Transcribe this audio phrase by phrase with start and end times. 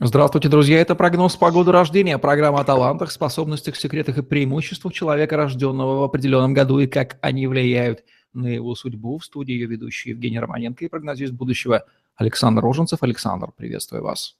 [0.00, 0.80] Здравствуйте, друзья.
[0.80, 2.18] Это прогноз погоды рождения.
[2.18, 7.46] Программа о талантах, способностях, секретах и преимуществах человека, рожденного в определенном году, и как они
[7.46, 8.02] влияют
[8.32, 9.18] на его судьбу.
[9.18, 11.84] В студии ее ведущий Евгений Романенко и прогнозист будущего
[12.16, 13.04] Александр Роженцев.
[13.04, 14.36] Александр, приветствую вас.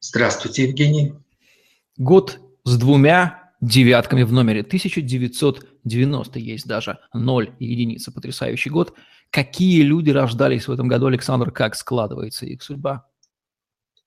[0.00, 1.14] Здравствуйте, Евгений.
[1.96, 4.62] Год с двумя девятками в номере.
[4.62, 8.10] 1990 есть даже ноль единица.
[8.10, 8.92] Потрясающий год.
[9.30, 11.52] Какие люди рождались в этом году, Александр?
[11.52, 13.06] Как складывается их судьба?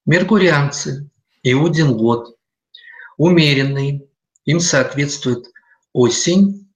[0.09, 1.07] Меркурианцы,
[1.43, 2.35] Иудин год,
[3.17, 4.09] умеренный,
[4.43, 5.45] им соответствует
[5.93, 6.67] осень,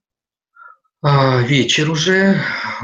[1.02, 2.40] а, вечер уже,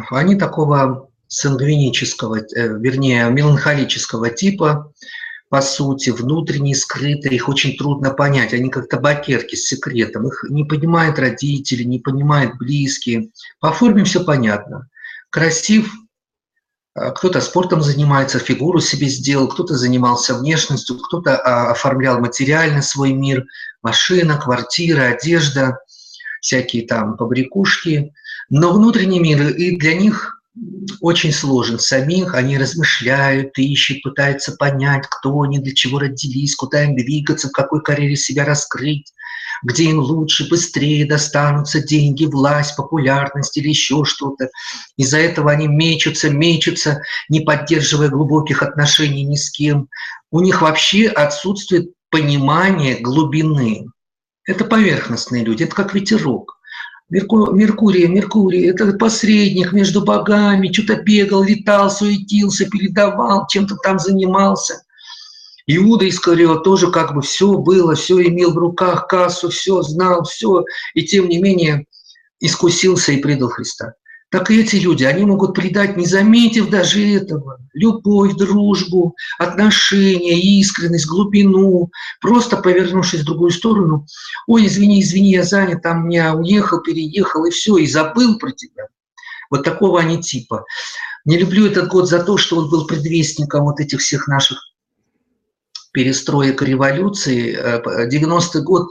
[0.09, 4.91] они такого сангвинического, э, вернее, меланхолического типа,
[5.49, 8.52] по сути, внутренние, скрытые, их очень трудно понять.
[8.52, 10.26] Они как табакерки с секретом.
[10.29, 13.29] Их не понимают родители, не понимают близкие.
[13.59, 14.90] По форме все понятно.
[15.29, 15.93] Красив,
[17.16, 23.45] кто-то спортом занимается, фигуру себе сделал, кто-то занимался внешностью, кто-то а, оформлял материально свой мир,
[23.81, 25.77] машина, квартира, одежда,
[26.41, 28.13] всякие там побрякушки.
[28.49, 30.41] Но внутренний мир и для них
[31.01, 36.96] очень сложен самих, они размышляют, ищут, пытаются понять, кто они, для чего родились, куда им
[36.96, 39.13] двигаться, в какой карьере себя раскрыть
[39.63, 44.49] где им лучше, быстрее достанутся деньги, власть, популярность или еще что-то.
[44.98, 49.87] Из-за этого они мечутся, мечутся, не поддерживая глубоких отношений ни с кем.
[50.32, 53.85] У них вообще отсутствует понимание глубины.
[54.46, 56.60] Это поверхностные люди, это как ветерок.
[57.10, 64.84] Меркурий, Меркурий, это посредник между богами, что-то бегал, летал, суетился, передавал, чем-то там занимался.
[65.72, 70.63] Иуда Искариот тоже как бы все было, все имел в руках, кассу, все знал, все,
[70.95, 71.85] и тем не менее
[72.39, 73.94] искусился и предал Христа.
[74.31, 81.06] Так и эти люди, они могут предать, не заметив даже этого, любовь, дружбу, отношения, искренность,
[81.06, 84.07] глубину, просто повернувшись в другую сторону,
[84.47, 88.88] ой, извини, извини, я занят, там я уехал, переехал, и все, и забыл про тебя.
[89.52, 90.66] Вот такого они типа.
[91.25, 94.69] Не люблю этот год за то, что он был предвестником вот этих всех наших
[95.92, 98.90] перестроек революции, 90-й э, год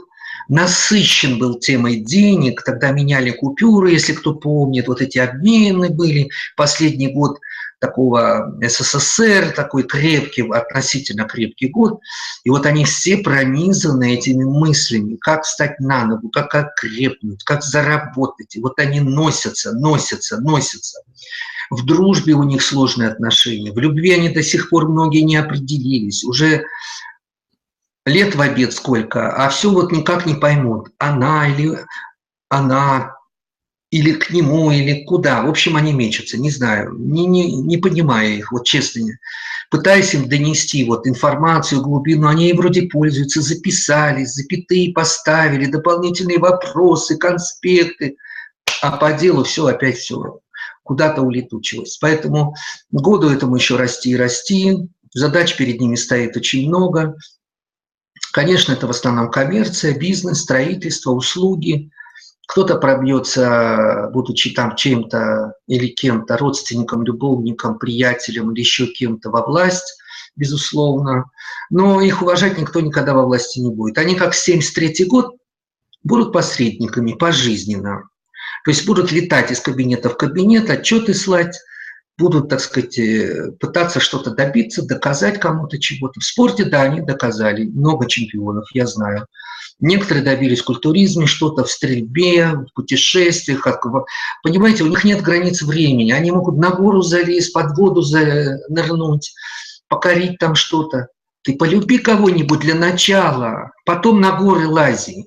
[0.49, 7.07] насыщен был темой денег, тогда меняли купюры, если кто помнит, вот эти обмены были, последний
[7.07, 7.39] год
[7.79, 11.99] такого СССР, такой крепкий, относительно крепкий год.
[12.43, 18.55] И вот они все пронизаны этими мыслями, как встать на ногу, как окрепнуть, как заработать.
[18.55, 20.99] И вот они носятся, носятся, носятся.
[21.69, 26.23] В дружбе у них сложные отношения, в любви они до сих пор многие не определились.
[26.23, 26.65] Уже
[28.05, 31.79] лет в обед сколько, а все вот никак не поймут, она или
[32.49, 33.15] она,
[33.91, 35.43] или к нему, или куда.
[35.43, 39.07] В общем, они мечутся, не знаю, не, не, не понимая их, вот честно.
[39.71, 48.17] Пытаясь им донести вот информацию, глубину, они вроде пользуются, записали, запятые поставили, дополнительные вопросы, конспекты,
[48.81, 50.39] а по делу все опять все
[50.83, 51.97] куда-то улетучилось.
[52.01, 52.55] Поэтому
[52.89, 57.15] году этому еще расти и расти, задач перед ними стоит очень много.
[58.39, 61.91] Конечно, это в основном коммерция, бизнес, строительство, услуги.
[62.47, 69.93] Кто-то пробьется, будучи там чем-то или кем-то, родственником, любовником, приятелем или еще кем-то во власть,
[70.37, 71.25] безусловно.
[71.69, 73.97] Но их уважать никто никогда во власти не будет.
[73.97, 75.35] Они, как 73 год,
[76.05, 78.03] будут посредниками пожизненно.
[78.63, 81.59] То есть будут летать из кабинета в кабинет, отчеты слать,
[82.19, 86.19] будут, так сказать, э, пытаться что-то добиться, доказать кому-то чего-то.
[86.19, 89.25] В спорте, да, они доказали, много чемпионов, я знаю.
[89.79, 93.65] Некоторые добились в культуризме, что-то в стрельбе, в путешествиях.
[94.43, 96.11] Понимаете, у них нет границ времени.
[96.11, 98.03] Они могут на гору залезть, под воду
[98.67, 99.33] нырнуть,
[99.87, 101.07] покорить там что-то.
[101.43, 105.25] Ты полюби кого-нибудь для начала, потом на горы лази.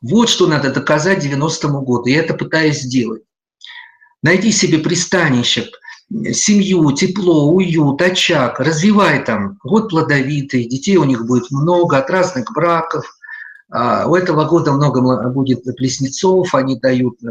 [0.00, 2.06] Вот что надо доказать 90-му году.
[2.06, 3.22] Я это пытаюсь сделать.
[4.22, 5.68] Найди себе пристанище,
[6.32, 9.58] семью, тепло, уют, очаг, развивай там.
[9.62, 13.04] Год плодовитый, детей у них будет много, от разных браков.
[13.72, 17.28] А, у этого года много будет близнецов, они дают, э,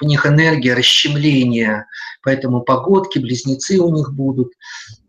[0.00, 1.84] в них энергия, расщемление,
[2.22, 4.52] поэтому погодки, близнецы у них будут.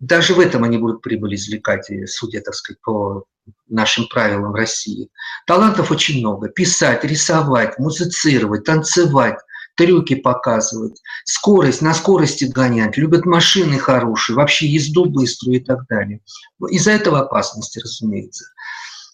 [0.02, 3.24] Даже в этом они будут прибыль извлекать, судя, так сказать, по
[3.70, 5.10] нашим правилам России.
[5.48, 6.50] Талантов очень много.
[6.50, 9.40] Писать, рисовать, музицировать, танцевать,
[9.76, 16.22] трюки показывать, скорость, на скорости гонять, любят машины хорошие, вообще езду быструю и так далее.
[16.70, 18.46] Из-за этого опасности, разумеется.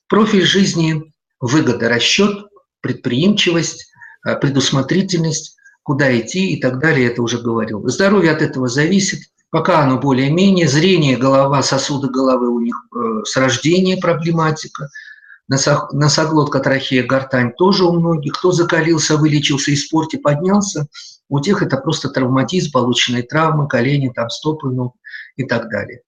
[0.08, 2.48] Профиль жизни– выгода, расчет,
[2.82, 3.92] предприимчивость,
[4.42, 7.88] предусмотрительность, куда идти и так далее, это уже говорил.
[7.88, 9.20] Здоровье от этого зависит–
[9.52, 10.68] Пока оно более-менее.
[10.68, 14.90] Зрение, голова, сосуды головы у них э, с рождения проблематика.
[15.50, 18.34] Носоглотка, трахея, гортань тоже у многих.
[18.34, 20.88] Кто закалился, вылечился, из спорте поднялся,
[21.28, 24.96] у тех это просто травматизм, полученные травмы, колени, там, стопы, ног
[25.38, 26.02] и так далее.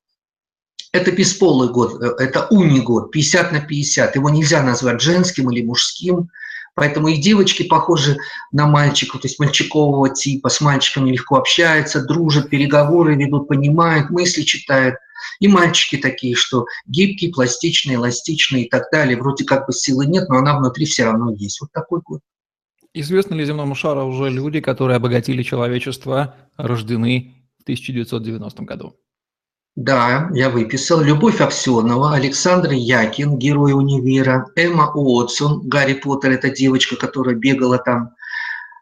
[0.93, 4.15] Это бесполый год, э, это уни год, 50 на 50.
[4.15, 6.29] Его нельзя назвать женским или мужским.
[6.73, 8.17] Поэтому и девочки похожи
[8.51, 14.43] на мальчиков, то есть мальчикового типа, с мальчиками легко общаются, дружат, переговоры ведут, понимают, мысли
[14.43, 14.95] читают.
[15.39, 19.17] И мальчики такие, что гибкие, пластичные, эластичные и так далее.
[19.17, 21.61] Вроде как бы силы нет, но она внутри все равно есть.
[21.61, 22.21] Вот такой год.
[22.93, 28.95] Известны ли земному шару уже люди, которые обогатили человечество, рождены в 1990 году?
[29.75, 30.99] Да, я выписал.
[30.99, 38.09] Любовь Аксенова, Александр Якин, герой универа, Эмма Уотсон, Гарри Поттер, это девочка, которая бегала там,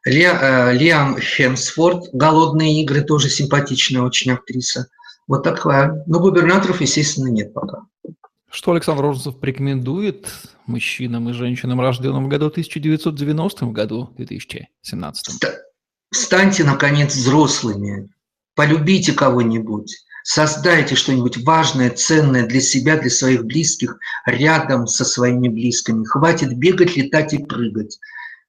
[0.05, 4.87] Ли, э, Лиам Хемсфорд, «Голодные игры», тоже симпатичная очень актриса.
[5.29, 6.03] Вот такая.
[6.07, 7.83] Но губернаторов, естественно, нет пока.
[8.49, 10.27] Что Александр Роженцев порекомендует
[10.65, 15.43] мужчинам и женщинам, рожденным в году 1990, в году 2017?
[16.11, 18.09] Станьте, наконец, взрослыми,
[18.55, 26.05] полюбите кого-нибудь, создайте что-нибудь важное, ценное для себя, для своих близких, рядом со своими близкими.
[26.05, 27.99] Хватит бегать, летать и прыгать.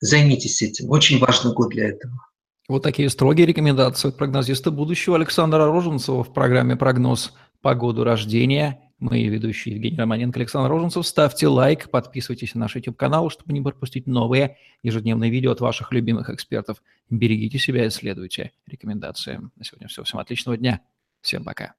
[0.01, 0.89] Займитесь этим.
[0.89, 2.30] Очень важный год для этого.
[2.71, 8.93] Вот такие строгие рекомендации от прогнозиста будущего Александра Роженцева в программе «Прогноз по году рождения».
[9.01, 11.05] Мы, ведущие Евгений Романенко, Александр Роженцев.
[11.05, 16.31] Ставьте лайк, подписывайтесь на наш YouTube-канал, чтобы не пропустить новые ежедневные видео от ваших любимых
[16.31, 16.81] экспертов.
[17.09, 19.51] Берегите себя и следуйте рекомендациям.
[19.57, 20.05] На сегодня все.
[20.05, 20.81] Всем отличного дня.
[21.23, 21.75] Всем пока.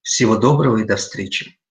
[0.00, 1.61] Всего доброго и до встречи.